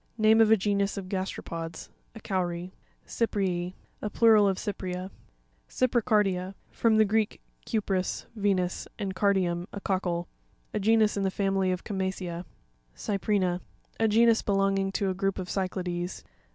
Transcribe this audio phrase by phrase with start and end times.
[0.17, 1.89] Name of a genus of gas teropods.
[2.15, 2.73] <A cowry.
[3.05, 5.11] Cyrrz'«.—Plural of Cyprea.
[5.69, 7.39] Cypricar p1a.—F'rom the Greek,
[7.71, 10.27] ku pris, Venus, and cardium, a cockle.
[10.73, 12.41] A genus of the family of Chama cea.
[12.95, 13.61] Cypri'na.—
[13.99, 16.23] A genus belonging to a group of Cy'clades.